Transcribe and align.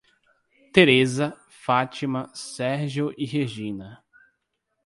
Tereza, 0.73 1.39
Fátima, 1.47 2.31
Sérgio 2.33 3.13
e 3.19 3.23
Regina 3.23 4.03